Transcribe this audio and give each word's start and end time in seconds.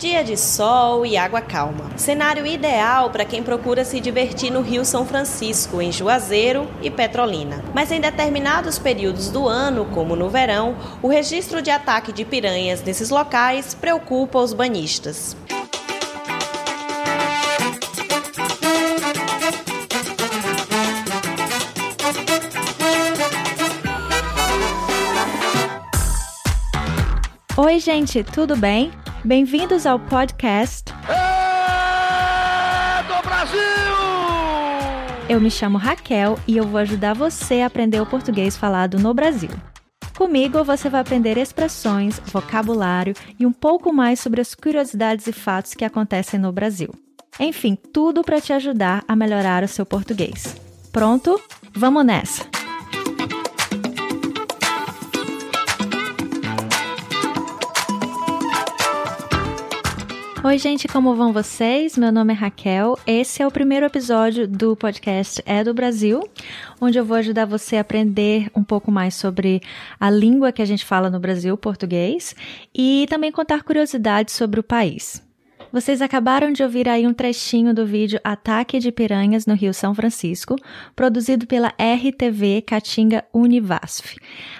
Dia 0.00 0.24
de 0.24 0.34
sol 0.34 1.04
e 1.04 1.14
água 1.14 1.42
calma. 1.42 1.90
Cenário 1.94 2.46
ideal 2.46 3.10
para 3.10 3.22
quem 3.22 3.42
procura 3.42 3.84
se 3.84 4.00
divertir 4.00 4.50
no 4.50 4.62
Rio 4.62 4.82
São 4.82 5.04
Francisco, 5.04 5.82
em 5.82 5.92
Juazeiro 5.92 6.66
e 6.80 6.90
Petrolina. 6.90 7.62
Mas 7.74 7.92
em 7.92 8.00
determinados 8.00 8.78
períodos 8.78 9.28
do 9.30 9.46
ano, 9.46 9.84
como 9.92 10.16
no 10.16 10.30
verão, 10.30 10.74
o 11.02 11.08
registro 11.08 11.60
de 11.60 11.70
ataque 11.70 12.14
de 12.14 12.24
piranhas 12.24 12.82
nesses 12.82 13.10
locais 13.10 13.74
preocupa 13.74 14.38
os 14.38 14.54
banhistas. 14.54 15.36
Oi, 27.54 27.78
gente, 27.78 28.24
tudo 28.24 28.56
bem? 28.56 28.90
Bem-vindos 29.24 29.84
ao 29.84 30.00
podcast 30.00 30.92
É 31.06 33.02
do 33.02 33.22
Brasil! 33.22 33.60
Eu 35.28 35.38
me 35.38 35.50
chamo 35.50 35.76
Raquel 35.76 36.38
e 36.48 36.56
eu 36.56 36.66
vou 36.66 36.80
ajudar 36.80 37.14
você 37.14 37.60
a 37.60 37.66
aprender 37.66 38.00
o 38.00 38.06
português 38.06 38.56
falado 38.56 38.98
no 38.98 39.12
Brasil. 39.12 39.50
Comigo 40.16 40.64
você 40.64 40.88
vai 40.88 41.02
aprender 41.02 41.36
expressões, 41.36 42.18
vocabulário 42.32 43.14
e 43.38 43.44
um 43.44 43.52
pouco 43.52 43.92
mais 43.92 44.20
sobre 44.20 44.40
as 44.40 44.54
curiosidades 44.54 45.26
e 45.26 45.32
fatos 45.32 45.74
que 45.74 45.84
acontecem 45.84 46.40
no 46.40 46.50
Brasil. 46.50 46.88
Enfim, 47.38 47.76
tudo 47.92 48.22
para 48.22 48.40
te 48.40 48.54
ajudar 48.54 49.04
a 49.06 49.14
melhorar 49.14 49.62
o 49.62 49.68
seu 49.68 49.84
português. 49.84 50.56
Pronto? 50.90 51.38
Vamos 51.74 52.06
nessa! 52.06 52.59
Oi, 60.42 60.56
gente, 60.56 60.88
como 60.88 61.14
vão 61.14 61.34
vocês? 61.34 61.98
Meu 61.98 62.10
nome 62.10 62.32
é 62.32 62.36
Raquel. 62.36 62.98
Esse 63.06 63.42
é 63.42 63.46
o 63.46 63.50
primeiro 63.50 63.84
episódio 63.84 64.48
do 64.48 64.74
podcast 64.74 65.42
É 65.44 65.62
do 65.62 65.74
Brasil, 65.74 66.26
onde 66.80 66.98
eu 66.98 67.04
vou 67.04 67.18
ajudar 67.18 67.44
você 67.44 67.76
a 67.76 67.82
aprender 67.82 68.50
um 68.56 68.64
pouco 68.64 68.90
mais 68.90 69.14
sobre 69.14 69.60
a 70.00 70.08
língua 70.08 70.50
que 70.50 70.62
a 70.62 70.64
gente 70.64 70.82
fala 70.82 71.10
no 71.10 71.20
Brasil, 71.20 71.54
português, 71.58 72.34
e 72.74 73.06
também 73.10 73.30
contar 73.30 73.62
curiosidades 73.62 74.34
sobre 74.34 74.58
o 74.58 74.62
país. 74.62 75.22
Vocês 75.72 76.02
acabaram 76.02 76.50
de 76.50 76.64
ouvir 76.64 76.88
aí 76.88 77.06
um 77.06 77.14
trechinho 77.14 77.72
do 77.72 77.86
vídeo 77.86 78.20
Ataque 78.24 78.80
de 78.80 78.90
Piranhas 78.90 79.46
no 79.46 79.54
Rio 79.54 79.72
São 79.72 79.94
Francisco, 79.94 80.56
produzido 80.96 81.46
pela 81.46 81.72
RTV 81.78 82.62
Catinga 82.62 83.24
Univasf. 83.32 84.16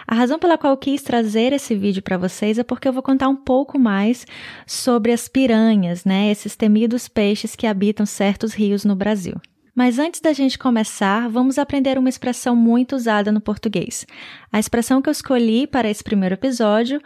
A 0.06 0.14
razão 0.14 0.38
pela 0.38 0.56
qual 0.56 0.72
eu 0.72 0.77
quis 0.77 1.03
trazer 1.03 1.53
esse 1.53 1.75
vídeo 1.75 2.00
para 2.00 2.16
vocês 2.16 2.61
é 2.61 2.62
porque 2.62 2.86
eu 2.86 2.92
vou 2.92 3.03
contar 3.03 3.28
um 3.28 3.34
pouco 3.34 3.77
mais 3.77 4.25
sobre 4.64 5.11
as 5.11 5.27
piranhas, 5.27 6.05
né? 6.05 6.31
Esses 6.31 6.55
temidos 6.55 7.08
peixes 7.08 7.56
que 7.56 7.66
habitam 7.66 8.06
certos 8.06 8.55
rios 8.55 8.84
no 8.84 8.94
Brasil. 8.94 9.34
Mas 9.75 9.98
antes 9.98 10.20
da 10.20 10.33
gente 10.33 10.58
começar, 10.58 11.28
vamos 11.28 11.58
aprender 11.58 11.98
uma 11.98 12.08
expressão 12.08 12.55
muito 12.55 12.94
usada 12.94 13.33
no 13.33 13.41
português. 13.41 14.06
A 14.53 14.61
expressão 14.61 15.03
que 15.03 15.08
eu 15.08 15.12
escolhi 15.12 15.66
para 15.66 15.91
esse 15.91 16.05
primeiro 16.05 16.36
episódio 16.36 17.00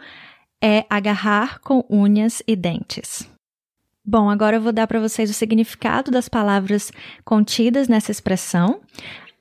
é 0.61 0.85
agarrar 0.89 1.59
com 1.61 1.83
unhas 1.89 2.43
e 2.47 2.55
dentes. 2.55 3.34
Bom, 4.07 4.29
agora 4.29 4.57
eu 4.57 4.61
vou 4.61 4.71
dar 4.71 4.85
para 4.85 4.99
vocês 4.99 5.31
o 5.31 5.33
significado 5.33 6.11
das 6.11 6.29
palavras 6.29 6.91
contidas 7.23 7.87
nessa 7.87 8.11
expressão. 8.11 8.81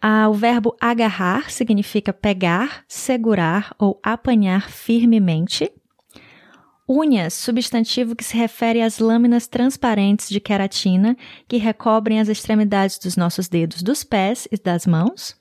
Ah, 0.00 0.26
o 0.28 0.32
verbo 0.32 0.74
agarrar 0.80 1.50
significa 1.50 2.14
pegar, 2.14 2.82
segurar 2.88 3.74
ou 3.78 4.00
apanhar 4.02 4.70
firmemente. 4.70 5.70
Unhas, 6.88 7.34
substantivo 7.34 8.16
que 8.16 8.24
se 8.24 8.36
refere 8.36 8.80
às 8.80 8.98
lâminas 8.98 9.46
transparentes 9.46 10.30
de 10.30 10.40
queratina 10.40 11.14
que 11.46 11.58
recobrem 11.58 12.18
as 12.18 12.28
extremidades 12.28 12.98
dos 12.98 13.16
nossos 13.16 13.48
dedos 13.48 13.82
dos 13.82 14.02
pés 14.02 14.48
e 14.50 14.56
das 14.56 14.86
mãos. 14.86 15.36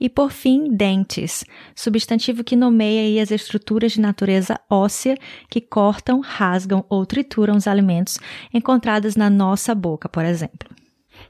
E 0.00 0.08
por 0.08 0.30
fim, 0.30 0.74
dentes, 0.74 1.44
substantivo 1.74 2.44
que 2.44 2.54
nomeia 2.54 3.22
as 3.22 3.30
estruturas 3.30 3.92
de 3.92 4.00
natureza 4.00 4.60
óssea 4.70 5.18
que 5.50 5.60
cortam, 5.60 6.20
rasgam 6.20 6.84
ou 6.88 7.04
trituram 7.04 7.56
os 7.56 7.66
alimentos 7.66 8.18
encontrados 8.54 9.16
na 9.16 9.28
nossa 9.28 9.74
boca, 9.74 10.08
por 10.08 10.24
exemplo. 10.24 10.68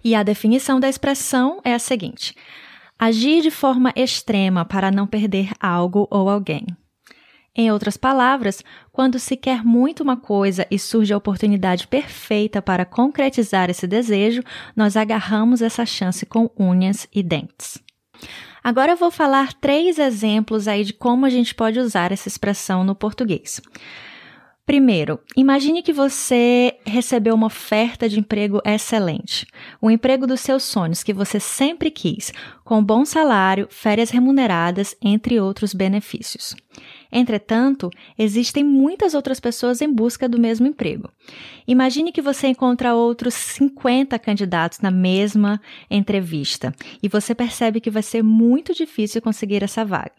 E 0.04 0.14
a 0.14 0.22
definição 0.22 0.78
da 0.78 0.88
expressão 0.88 1.60
é 1.64 1.72
a 1.72 1.78
seguinte: 1.78 2.34
agir 2.98 3.40
de 3.40 3.50
forma 3.50 3.92
extrema 3.96 4.64
para 4.64 4.90
não 4.90 5.06
perder 5.06 5.50
algo 5.60 6.06
ou 6.10 6.28
alguém. 6.28 6.66
Em 7.56 7.72
outras 7.72 7.96
palavras, 7.96 8.62
quando 8.92 9.18
se 9.18 9.36
quer 9.36 9.64
muito 9.64 10.00
uma 10.00 10.16
coisa 10.16 10.64
e 10.70 10.78
surge 10.78 11.12
a 11.12 11.16
oportunidade 11.16 11.88
perfeita 11.88 12.62
para 12.62 12.84
concretizar 12.84 13.68
esse 13.68 13.84
desejo, 13.84 14.42
nós 14.76 14.96
agarramos 14.96 15.60
essa 15.60 15.84
chance 15.84 16.24
com 16.24 16.48
unhas 16.56 17.08
e 17.12 17.20
dentes. 17.20 17.82
Agora 18.62 18.92
eu 18.92 18.96
vou 18.96 19.10
falar 19.10 19.52
três 19.54 19.98
exemplos 19.98 20.68
aí 20.68 20.84
de 20.84 20.92
como 20.92 21.26
a 21.26 21.30
gente 21.30 21.54
pode 21.54 21.78
usar 21.78 22.12
essa 22.12 22.28
expressão 22.28 22.84
no 22.84 22.94
português. 22.94 23.60
Primeiro, 24.68 25.18
imagine 25.34 25.82
que 25.82 25.94
você 25.94 26.78
recebeu 26.84 27.34
uma 27.34 27.46
oferta 27.46 28.06
de 28.06 28.20
emprego 28.20 28.60
excelente, 28.66 29.46
o 29.80 29.90
emprego 29.90 30.26
dos 30.26 30.42
seus 30.42 30.62
sonhos 30.62 31.02
que 31.02 31.14
você 31.14 31.40
sempre 31.40 31.90
quis, 31.90 32.34
com 32.64 32.84
bom 32.84 33.02
salário, 33.06 33.66
férias 33.70 34.10
remuneradas, 34.10 34.94
entre 35.00 35.40
outros 35.40 35.72
benefícios. 35.72 36.54
Entretanto, 37.10 37.90
existem 38.18 38.62
muitas 38.62 39.14
outras 39.14 39.40
pessoas 39.40 39.80
em 39.80 39.92
busca 39.92 40.28
do 40.28 40.38
mesmo 40.38 40.66
emprego. 40.66 41.10
Imagine 41.66 42.12
que 42.12 42.22
você 42.22 42.48
encontra 42.48 42.94
outros 42.94 43.34
50 43.34 44.18
candidatos 44.18 44.80
na 44.80 44.90
mesma 44.90 45.60
entrevista 45.90 46.74
e 47.02 47.08
você 47.08 47.34
percebe 47.34 47.80
que 47.80 47.90
vai 47.90 48.02
ser 48.02 48.22
muito 48.22 48.74
difícil 48.74 49.22
conseguir 49.22 49.62
essa 49.62 49.84
vaga. 49.84 50.12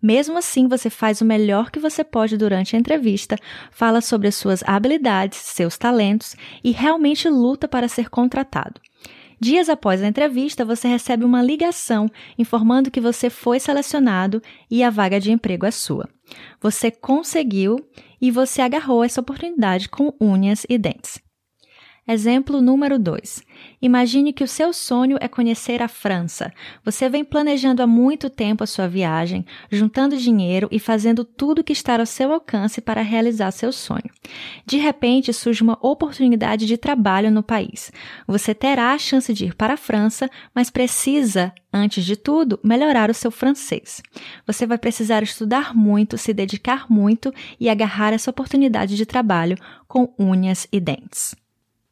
Mesmo 0.00 0.38
assim, 0.38 0.68
você 0.68 0.88
faz 0.88 1.20
o 1.20 1.24
melhor 1.24 1.70
que 1.70 1.80
você 1.80 2.04
pode 2.04 2.36
durante 2.36 2.76
a 2.76 2.78
entrevista, 2.78 3.36
fala 3.70 4.00
sobre 4.00 4.28
as 4.28 4.34
suas 4.34 4.62
habilidades, 4.64 5.38
seus 5.38 5.76
talentos 5.76 6.36
e 6.62 6.70
realmente 6.70 7.28
luta 7.28 7.66
para 7.66 7.88
ser 7.88 8.08
contratado. 8.08 8.80
Dias 9.40 9.68
após 9.68 10.02
a 10.02 10.08
entrevista, 10.08 10.64
você 10.64 10.88
recebe 10.88 11.24
uma 11.24 11.42
ligação 11.42 12.10
informando 12.36 12.90
que 12.90 13.00
você 13.00 13.30
foi 13.30 13.60
selecionado 13.60 14.42
e 14.70 14.82
a 14.82 14.90
vaga 14.90 15.20
de 15.20 15.30
emprego 15.30 15.64
é 15.64 15.70
sua. 15.70 16.08
Você 16.60 16.90
conseguiu 16.90 17.76
e 18.20 18.30
você 18.30 18.60
agarrou 18.60 19.04
essa 19.04 19.20
oportunidade 19.20 19.88
com 19.88 20.12
unhas 20.20 20.66
e 20.68 20.76
dentes. 20.76 21.27
Exemplo 22.10 22.62
número 22.62 22.98
2. 22.98 23.42
Imagine 23.82 24.32
que 24.32 24.42
o 24.42 24.48
seu 24.48 24.72
sonho 24.72 25.18
é 25.20 25.28
conhecer 25.28 25.82
a 25.82 25.88
França. 25.88 26.50
Você 26.82 27.06
vem 27.06 27.22
planejando 27.22 27.82
há 27.82 27.86
muito 27.86 28.30
tempo 28.30 28.64
a 28.64 28.66
sua 28.66 28.88
viagem, 28.88 29.44
juntando 29.70 30.16
dinheiro 30.16 30.68
e 30.72 30.78
fazendo 30.78 31.22
tudo 31.22 31.62
que 31.62 31.74
está 31.74 32.00
ao 32.00 32.06
seu 32.06 32.32
alcance 32.32 32.80
para 32.80 33.02
realizar 33.02 33.50
seu 33.50 33.70
sonho. 33.70 34.10
De 34.64 34.78
repente 34.78 35.34
surge 35.34 35.62
uma 35.62 35.78
oportunidade 35.82 36.64
de 36.64 36.78
trabalho 36.78 37.30
no 37.30 37.42
país. 37.42 37.92
Você 38.26 38.54
terá 38.54 38.94
a 38.94 38.98
chance 38.98 39.34
de 39.34 39.44
ir 39.44 39.54
para 39.54 39.74
a 39.74 39.76
França, 39.76 40.30
mas 40.54 40.70
precisa, 40.70 41.52
antes 41.70 42.06
de 42.06 42.16
tudo, 42.16 42.58
melhorar 42.64 43.10
o 43.10 43.14
seu 43.14 43.30
francês. 43.30 44.00
Você 44.46 44.64
vai 44.64 44.78
precisar 44.78 45.22
estudar 45.22 45.76
muito, 45.76 46.16
se 46.16 46.32
dedicar 46.32 46.86
muito 46.90 47.34
e 47.60 47.68
agarrar 47.68 48.14
essa 48.14 48.30
oportunidade 48.30 48.96
de 48.96 49.04
trabalho 49.04 49.58
com 49.86 50.14
unhas 50.18 50.66
e 50.72 50.80
dentes. 50.80 51.36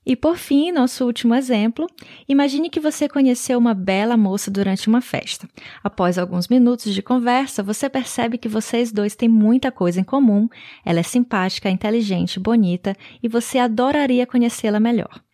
E 0.06 0.15
por 0.15 0.37
fim, 0.37 0.71
nosso 0.71 1.05
último 1.05 1.34
exemplo, 1.34 1.89
imagine 2.28 2.71
que 2.71 2.78
você 2.78 3.09
conheceu 3.09 3.59
uma 3.59 3.75
bela 3.75 4.17
moça 4.17 4.53
durante 4.53 4.87
uma 4.87 5.00
festa. 5.00 5.49
Após 5.83 6.17
alguns 6.17 6.47
minutos 6.47 6.94
de 6.94 7.03
conversa, 7.03 7.61
você 7.61 7.91
percebe 7.91 8.39
que 8.39 8.49
vocês 8.49 8.93
dois 8.93 9.17
têm 9.17 9.28
muita 9.28 9.72
coisa 9.72 10.00
em 10.00 10.05
comum, 10.05 10.49
ela 10.84 11.00
é 11.00 11.03
simpática, 11.03 11.69
inteligente, 11.69 12.39
bonita 12.39 12.94
e 13.21 13.27
você 13.27 13.59
adoraria 13.59 14.25
conhecê-la 14.27 14.79
melhor. 14.79 15.25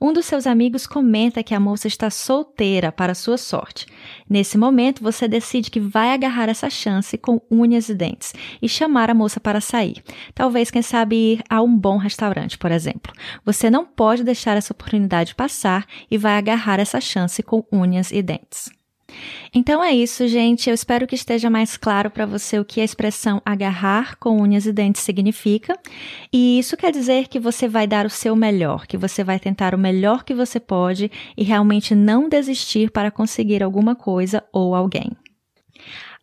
Um 0.00 0.12
dos 0.12 0.26
seus 0.26 0.46
amigos 0.46 0.86
comenta 0.86 1.42
que 1.42 1.54
a 1.54 1.58
moça 1.58 1.88
está 1.88 2.10
solteira 2.10 2.92
para 2.92 3.14
sua 3.14 3.36
sorte. 3.36 3.86
Nesse 4.28 4.56
momento, 4.56 5.02
você 5.02 5.26
decide 5.26 5.70
que 5.70 5.80
vai 5.80 6.12
agarrar 6.12 6.48
essa 6.48 6.70
chance 6.70 7.18
com 7.18 7.40
unhas 7.50 7.88
e 7.88 7.94
dentes 7.94 8.32
e 8.62 8.68
chamar 8.68 9.10
a 9.10 9.14
moça 9.14 9.40
para 9.40 9.60
sair. 9.60 10.02
Talvez, 10.34 10.70
quem 10.70 10.82
sabe, 10.82 11.16
ir 11.16 11.42
a 11.50 11.60
um 11.60 11.76
bom 11.76 11.96
restaurante, 11.96 12.56
por 12.56 12.70
exemplo. 12.70 13.12
Você 13.44 13.68
não 13.68 13.84
pode 13.84 14.22
deixar 14.22 14.56
essa 14.56 14.72
oportunidade 14.72 15.34
passar 15.34 15.86
e 16.08 16.16
vai 16.16 16.36
agarrar 16.36 16.78
essa 16.78 17.00
chance 17.00 17.42
com 17.42 17.64
unhas 17.72 18.12
e 18.12 18.22
dentes. 18.22 18.77
Então 19.54 19.82
é 19.82 19.92
isso, 19.92 20.28
gente. 20.28 20.68
Eu 20.68 20.74
espero 20.74 21.06
que 21.06 21.14
esteja 21.14 21.48
mais 21.48 21.76
claro 21.76 22.10
para 22.10 22.26
você 22.26 22.58
o 22.58 22.64
que 22.64 22.80
a 22.80 22.84
expressão 22.84 23.40
agarrar 23.44 24.16
com 24.16 24.40
unhas 24.40 24.66
e 24.66 24.72
dentes 24.72 25.02
significa. 25.02 25.78
E 26.32 26.58
isso 26.58 26.76
quer 26.76 26.92
dizer 26.92 27.28
que 27.28 27.40
você 27.40 27.66
vai 27.68 27.86
dar 27.86 28.06
o 28.06 28.10
seu 28.10 28.36
melhor, 28.36 28.86
que 28.86 28.96
você 28.96 29.24
vai 29.24 29.38
tentar 29.38 29.74
o 29.74 29.78
melhor 29.78 30.24
que 30.24 30.34
você 30.34 30.60
pode 30.60 31.10
e 31.36 31.42
realmente 31.42 31.94
não 31.94 32.28
desistir 32.28 32.90
para 32.90 33.10
conseguir 33.10 33.62
alguma 33.62 33.94
coisa 33.94 34.44
ou 34.52 34.74
alguém. 34.74 35.10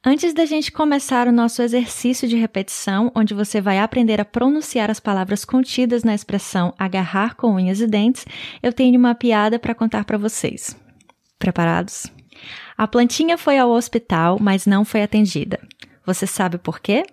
Antes 0.08 0.36
da 0.36 0.46
gente 0.46 0.72
começar 0.72 1.28
o 1.28 1.32
nosso 1.32 1.64
exercício 1.64 2.28
de 2.28 2.36
repetição, 2.36 3.12
onde 3.16 3.34
você 3.34 3.60
vai 3.60 3.80
aprender 3.80 4.22
a 4.22 4.26
pronunciar 4.26 4.92
as 4.92 5.00
palavras 5.00 5.44
contidas 5.44 6.04
na 6.04 6.14
expressão 6.14 6.76
agarrar 6.78 7.34
com 7.36 7.56
unhas 7.56 7.82
e 7.82 7.88
dentes, 7.88 8.24
eu 8.62 8.72
tenho 8.72 9.00
uma 9.00 9.16
piada 9.16 9.58
para 9.58 9.74
contar 9.74 10.06
para 10.06 10.16
vocês. 10.16 10.78
Preparados? 11.40 12.15
A 12.78 12.88
plantinha 12.88 13.38
foi 13.38 13.58
ao 13.58 13.72
hospital, 13.72 14.38
mas 14.40 14.66
não 14.66 14.84
foi 14.86 15.02
atendida. 15.02 15.60
Você 16.06 16.28
sabe 16.28 16.58
por 16.58 16.80
quê? 16.80 17.06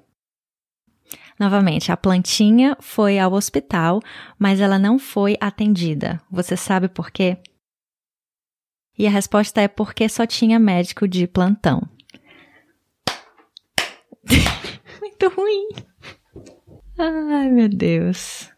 Novamente, 1.39 1.91
a 1.91 1.97
plantinha 1.97 2.77
foi 2.81 3.19
ao 3.19 3.33
hospital, 3.33 4.01
mas 4.39 4.61
ela 4.61 4.79
não 4.79 4.99
foi 4.99 5.37
atendida. 5.41 6.21
Você 6.31 6.57
sabe 6.57 6.89
por 6.89 7.11
quê? 7.11 7.39
E 8.99 9.07
a 9.07 9.11
resposta 9.11 9.61
é 9.61 9.69
porque 9.69 10.09
só 10.09 10.27
tinha 10.27 10.59
médico 10.59 11.09
de 11.09 11.27
plantão. 11.27 11.83
Muito 15.01 15.29
ruim. 15.31 15.69
Ai, 16.99 17.49
meu 17.49 17.69
Deus. 17.69 18.52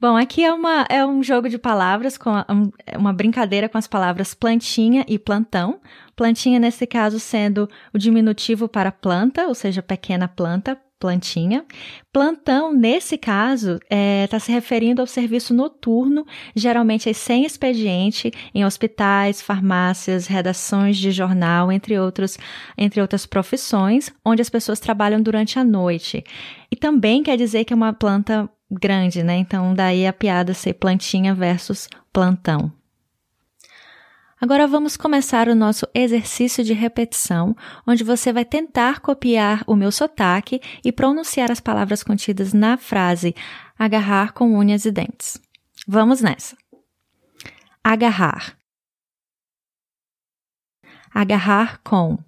Bom, 0.00 0.16
aqui 0.16 0.42
é, 0.42 0.50
uma, 0.50 0.86
é 0.88 1.04
um 1.04 1.22
jogo 1.22 1.46
de 1.46 1.58
palavras, 1.58 2.16
com 2.16 2.30
a, 2.30 2.46
um, 2.48 2.70
é 2.86 2.96
uma 2.96 3.12
brincadeira 3.12 3.68
com 3.68 3.76
as 3.76 3.86
palavras 3.86 4.32
plantinha 4.32 5.04
e 5.06 5.18
plantão. 5.18 5.78
Plantinha, 6.16 6.58
nesse 6.58 6.86
caso, 6.86 7.20
sendo 7.20 7.68
o 7.92 7.98
diminutivo 7.98 8.66
para 8.66 8.90
planta, 8.90 9.46
ou 9.46 9.54
seja, 9.54 9.82
pequena 9.82 10.26
planta, 10.26 10.80
plantinha. 10.98 11.66
Plantão, 12.10 12.72
nesse 12.72 13.18
caso, 13.18 13.74
está 13.74 13.86
é, 13.90 14.26
tá 14.26 14.38
se 14.38 14.50
referindo 14.50 15.02
ao 15.02 15.06
serviço 15.06 15.52
noturno, 15.52 16.26
geralmente 16.56 17.10
é 17.10 17.12
sem 17.12 17.44
expediente, 17.44 18.32
em 18.54 18.64
hospitais, 18.64 19.42
farmácias, 19.42 20.26
redações 20.26 20.96
de 20.96 21.10
jornal, 21.10 21.70
entre, 21.70 21.98
outros, 21.98 22.38
entre 22.76 23.02
outras 23.02 23.26
profissões, 23.26 24.10
onde 24.24 24.40
as 24.40 24.48
pessoas 24.48 24.80
trabalham 24.80 25.20
durante 25.20 25.58
a 25.58 25.64
noite. 25.64 26.24
E 26.72 26.76
também 26.76 27.22
quer 27.22 27.36
dizer 27.36 27.66
que 27.66 27.74
é 27.74 27.76
uma 27.76 27.92
planta 27.92 28.48
grande, 28.70 29.22
né? 29.22 29.36
Então, 29.36 29.74
daí 29.74 30.06
a 30.06 30.12
piada 30.12 30.54
ser 30.54 30.74
plantinha 30.74 31.34
versus 31.34 31.88
plantão. 32.12 32.72
Agora 34.40 34.66
vamos 34.66 34.96
começar 34.96 35.48
o 35.48 35.54
nosso 35.54 35.86
exercício 35.94 36.64
de 36.64 36.72
repetição, 36.72 37.54
onde 37.86 38.02
você 38.02 38.32
vai 38.32 38.44
tentar 38.44 39.00
copiar 39.00 39.62
o 39.66 39.76
meu 39.76 39.92
sotaque 39.92 40.62
e 40.82 40.90
pronunciar 40.90 41.52
as 41.52 41.60
palavras 41.60 42.02
contidas 42.02 42.54
na 42.54 42.78
frase 42.78 43.34
agarrar 43.78 44.32
com 44.32 44.56
unhas 44.56 44.86
e 44.86 44.90
dentes. 44.90 45.38
Vamos 45.86 46.22
nessa. 46.22 46.56
Agarrar. 47.84 48.58
Agarrar 51.12 51.82
com. 51.82 52.18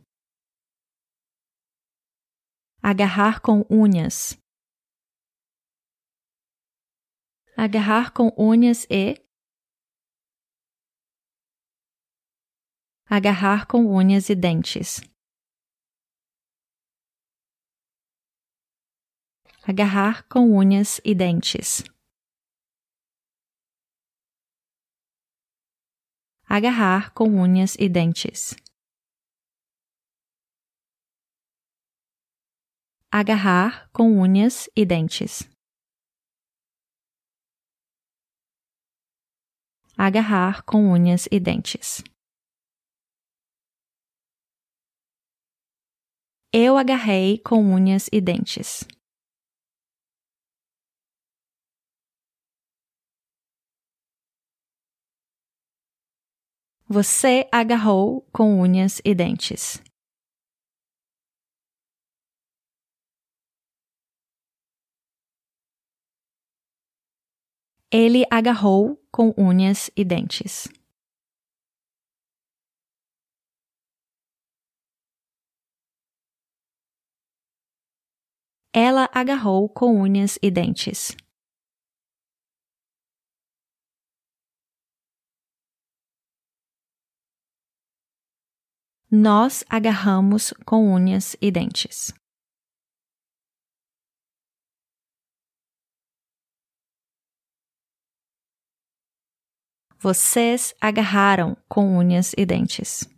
Agarrar 2.82 3.40
com 3.40 3.64
unhas. 3.70 4.41
Agarrar 7.64 8.12
com 8.12 8.34
unhas 8.36 8.88
e 8.90 9.24
agarrar 13.08 13.68
com 13.68 13.86
unhas 13.86 14.28
e 14.30 14.34
dentes. 14.34 15.00
Agarrar 19.62 20.26
com 20.28 20.50
unhas 20.58 21.00
e 21.04 21.14
dentes. 21.14 21.84
Agarrar 26.48 27.14
com 27.14 27.28
unhas 27.28 27.76
e 27.76 27.88
dentes. 27.88 28.56
Agarrar 33.08 33.88
com 33.92 34.20
unhas 34.20 34.68
e 34.74 34.84
dentes. 34.84 35.51
Agarrar 39.96 40.62
com 40.64 40.90
unhas 40.90 41.28
e 41.30 41.38
dentes. 41.38 42.02
Eu 46.52 46.76
agarrei 46.76 47.38
com 47.38 47.62
unhas 47.62 48.08
e 48.12 48.20
dentes. 48.20 48.84
Você 56.86 57.48
agarrou 57.50 58.20
com 58.32 58.60
unhas 58.60 59.00
e 59.02 59.14
dentes. 59.14 59.82
Ele 67.94 68.24
agarrou 68.30 68.96
com 69.10 69.34
unhas 69.36 69.90
e 69.94 70.02
dentes. 70.02 70.66
Ela 78.72 79.10
agarrou 79.12 79.68
com 79.68 80.00
unhas 80.00 80.38
e 80.42 80.50
dentes. 80.50 81.14
Nós 89.10 89.62
agarramos 89.68 90.54
com 90.64 90.94
unhas 90.94 91.36
e 91.42 91.50
dentes. 91.50 92.21
Vocês 100.02 100.74
agarraram 100.80 101.56
com 101.68 101.96
unhas 101.96 102.32
e 102.36 102.44
dentes. 102.44 103.08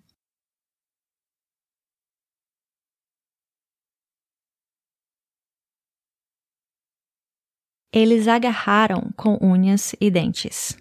Eles 7.90 8.28
agarraram 8.28 9.10
com 9.16 9.38
unhas 9.40 9.94
e 9.98 10.10
dentes. 10.10 10.76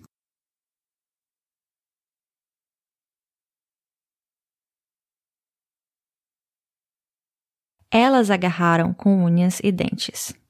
Elas 7.90 8.30
agarraram 8.30 8.94
com 8.94 9.24
unhas 9.24 9.62
e 9.64 9.72
dentes. 9.72 10.43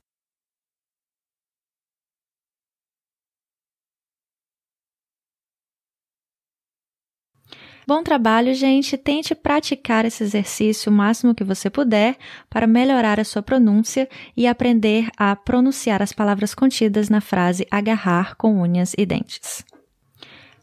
Bom 7.86 8.02
trabalho, 8.02 8.54
gente. 8.54 8.98
Tente 8.98 9.36
praticar 9.36 10.06
esse 10.06 10.24
exercício 10.24 10.90
o 10.90 10.96
máximo 10.96 11.36
que 11.36 11.44
você 11.44 11.70
puder 11.70 12.16
para 12.50 12.66
melhorar 12.66 13.20
a 13.20 13.26
sua 13.26 13.44
pronúncia 13.44 14.08
e 14.38 14.48
aprender 14.48 15.10
a 15.18 15.36
pronunciar 15.36 16.02
as 16.02 16.14
palavras 16.14 16.56
contidas 16.56 17.10
na 17.10 17.20
frase 17.20 17.68
agarrar 17.70 18.36
com 18.36 18.62
unhas 18.62 18.94
e 18.98 19.06
dentes. 19.06 19.66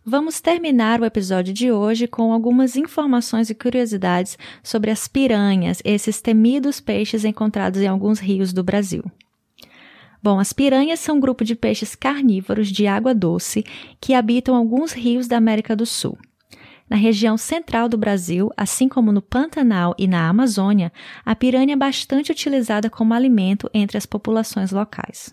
Vamos 0.03 0.41
terminar 0.41 0.99
o 0.99 1.05
episódio 1.05 1.53
de 1.53 1.71
hoje 1.71 2.09
com 2.09 2.33
algumas 2.33 2.75
informações 2.75 3.50
e 3.50 3.55
curiosidades 3.55 4.39
sobre 4.62 4.91
as 4.91 5.07
piranhas, 5.07 5.83
esses 5.85 6.23
temidos 6.23 6.81
peixes 6.81 7.23
encontrados 7.23 7.83
em 7.83 7.87
alguns 7.87 8.19
rios 8.19 8.50
do 8.50 8.65
Brasil. 8.65 9.05
Bom, 10.23 10.39
as 10.39 10.55
piranhas 10.55 11.00
são 11.00 11.17
um 11.17 11.21
grupo 11.21 11.45
de 11.45 11.55
peixes 11.55 11.95
carnívoros 11.95 12.69
de 12.69 12.87
água 12.87 13.15
doce 13.15 13.62
que 14.00 14.15
habitam 14.15 14.55
alguns 14.55 14.93
rios 14.93 15.29
da 15.29 15.37
América 15.37 15.77
do 15.77 15.85
Sul. 15.85 16.17
Na 16.90 16.97
região 16.97 17.37
central 17.37 17.88
do 17.88 17.97
Brasil, 17.97 18.50
assim 18.56 18.88
como 18.88 19.12
no 19.12 19.23
Pantanal 19.23 19.94
e 19.97 20.09
na 20.09 20.28
Amazônia, 20.28 20.92
a 21.25 21.37
piranha 21.37 21.75
é 21.75 21.76
bastante 21.76 22.32
utilizada 22.32 22.90
como 22.90 23.14
alimento 23.14 23.70
entre 23.73 23.97
as 23.97 24.04
populações 24.04 24.73
locais. 24.73 25.32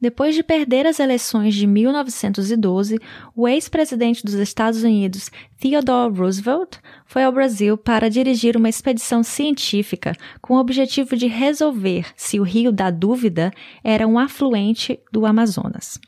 Depois 0.00 0.34
de 0.34 0.42
perder 0.44 0.86
as 0.86 1.00
eleições 1.00 1.54
de 1.54 1.66
1912, 1.66 2.98
o 3.34 3.48
ex-presidente 3.48 4.24
dos 4.24 4.34
Estados 4.34 4.84
Unidos, 4.84 5.30
Theodore 5.60 6.16
Roosevelt, 6.16 6.78
foi 7.04 7.24
ao 7.24 7.32
Brasil 7.32 7.76
para 7.76 8.08
dirigir 8.08 8.56
uma 8.56 8.68
expedição 8.68 9.24
científica 9.24 10.16
com 10.40 10.54
o 10.54 10.60
objetivo 10.60 11.16
de 11.16 11.26
resolver 11.26 12.06
se 12.16 12.38
o 12.38 12.44
Rio 12.44 12.70
da 12.70 12.90
Dúvida 12.90 13.50
era 13.82 14.06
um 14.06 14.18
afluente 14.18 15.00
do 15.12 15.26
Amazonas. 15.26 15.98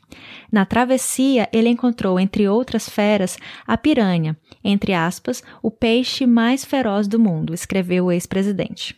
Na 0.49 0.65
travessia, 0.65 1.49
ele 1.51 1.69
encontrou, 1.69 2.19
entre 2.19 2.47
outras 2.47 2.87
feras, 2.87 3.37
a 3.67 3.77
piranha, 3.77 4.37
entre 4.63 4.93
aspas, 4.93 5.43
o 5.61 5.69
peixe 5.69 6.25
mais 6.25 6.63
feroz 6.63 7.07
do 7.07 7.19
mundo, 7.19 7.53
escreveu 7.53 8.05
o 8.05 8.11
ex-presidente. 8.11 8.95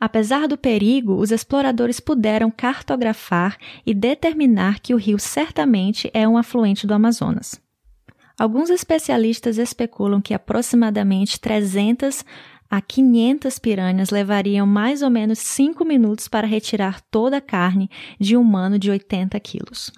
Apesar 0.00 0.46
do 0.46 0.56
perigo, 0.56 1.14
os 1.14 1.32
exploradores 1.32 1.98
puderam 1.98 2.50
cartografar 2.50 3.56
e 3.84 3.92
determinar 3.92 4.78
que 4.78 4.94
o 4.94 4.96
rio 4.96 5.18
certamente 5.18 6.08
é 6.14 6.26
um 6.28 6.36
afluente 6.36 6.86
do 6.86 6.94
Amazonas. 6.94 7.60
Alguns 8.38 8.70
especialistas 8.70 9.58
especulam 9.58 10.20
que 10.20 10.32
aproximadamente 10.32 11.40
300 11.40 12.24
a 12.70 12.80
500 12.80 13.58
piranhas 13.58 14.10
levariam 14.10 14.66
mais 14.66 15.02
ou 15.02 15.10
menos 15.10 15.38
5 15.38 15.84
minutos 15.84 16.28
para 16.28 16.46
retirar 16.46 17.00
toda 17.10 17.38
a 17.38 17.40
carne 17.40 17.90
de 18.20 18.36
um 18.36 18.40
humano 18.40 18.78
de 18.78 18.90
80 18.90 19.38
quilos. 19.40 19.90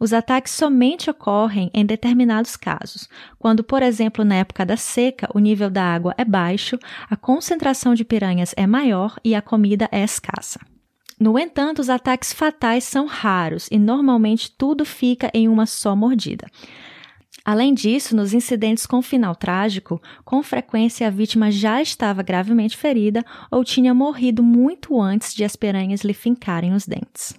Os 0.00 0.12
ataques 0.12 0.52
somente 0.52 1.10
ocorrem 1.10 1.70
em 1.74 1.84
determinados 1.84 2.56
casos, 2.56 3.08
quando, 3.38 3.62
por 3.62 3.82
exemplo, 3.82 4.24
na 4.24 4.36
época 4.36 4.64
da 4.64 4.76
seca, 4.76 5.28
o 5.34 5.38
nível 5.38 5.70
da 5.70 5.84
água 5.84 6.14
é 6.16 6.24
baixo, 6.24 6.78
a 7.08 7.16
concentração 7.16 7.94
de 7.94 8.04
piranhas 8.04 8.54
é 8.56 8.66
maior 8.66 9.16
e 9.24 9.34
a 9.34 9.42
comida 9.42 9.88
é 9.92 10.02
escassa. 10.02 10.60
No 11.18 11.38
entanto, 11.38 11.78
os 11.78 11.88
ataques 11.88 12.32
fatais 12.32 12.84
são 12.84 13.06
raros 13.06 13.68
e 13.70 13.78
normalmente 13.78 14.50
tudo 14.50 14.84
fica 14.84 15.30
em 15.32 15.48
uma 15.48 15.64
só 15.64 15.94
mordida. 15.94 16.46
Além 17.42 17.74
disso, 17.74 18.16
nos 18.16 18.32
incidentes 18.32 18.86
com 18.86 19.02
final 19.02 19.34
trágico, 19.34 20.00
com 20.24 20.42
frequência 20.42 21.06
a 21.06 21.10
vítima 21.10 21.50
já 21.50 21.80
estava 21.80 22.22
gravemente 22.22 22.76
ferida 22.76 23.24
ou 23.50 23.64
tinha 23.64 23.94
morrido 23.94 24.42
muito 24.42 25.00
antes 25.00 25.34
de 25.34 25.44
as 25.44 25.56
piranhas 25.56 26.02
lhe 26.02 26.14
fincarem 26.14 26.72
os 26.72 26.86
dentes. 26.86 27.34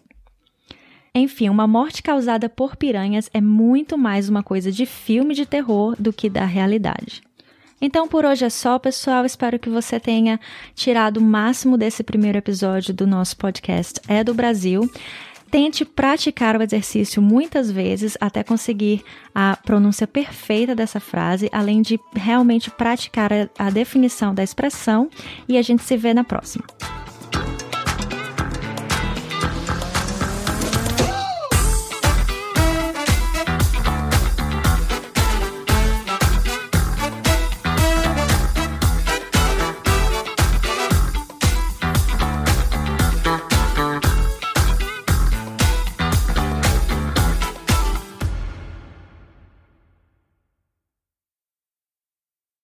Enfim, 1.13 1.49
uma 1.49 1.65
morte 1.65 2.03
causada 2.03 2.49
por 2.49 2.75
piranhas 2.75 3.29
é 3.33 3.39
muito 3.39 3.97
mais 3.97 4.27
uma 4.27 4.43
coisa 4.43 4.71
de 4.71 4.85
filme 4.85 5.33
de 5.33 5.45
terror 5.45 5.95
do 5.97 6.11
que 6.11 6.29
da 6.29 6.45
realidade. 6.45 7.21
Então 7.81 8.07
por 8.07 8.25
hoje 8.25 8.45
é 8.45 8.49
só, 8.49 8.77
pessoal. 8.77 9.25
Espero 9.25 9.57
que 9.57 9.69
você 9.69 9.99
tenha 9.99 10.39
tirado 10.73 11.17
o 11.17 11.21
máximo 11.21 11.77
desse 11.77 12.03
primeiro 12.03 12.37
episódio 12.37 12.93
do 12.93 13.07
nosso 13.07 13.37
podcast 13.37 13.99
É 14.07 14.23
do 14.23 14.33
Brasil. 14.33 14.89
Tente 15.55 15.85
praticar 15.85 16.57
o 16.57 16.62
exercício 16.62 17.21
muitas 17.21 17.71
vezes 17.71 18.17
até 18.19 18.43
conseguir 18.43 19.01
a 19.33 19.55
pronúncia 19.55 20.05
perfeita 20.05 20.75
dessa 20.75 21.00
frase, 21.00 21.50
além 21.50 21.81
de 21.81 21.97
realmente 22.13 22.69
praticar 22.69 23.31
a, 23.57 23.69
definição 23.69 24.35
da 24.35 24.43
expressão. 24.43 25.09
E 25.47 25.57
a 25.57 25.62
gente 25.62 25.81
se 25.81 25.95
vê 25.95 26.13
na 26.13 26.25
próxima. 26.25 26.65